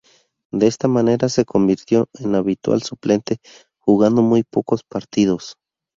[0.51, 3.37] De esta manera se convirtió en habitual suplente,
[3.77, 5.57] jugando muy pocos partidos.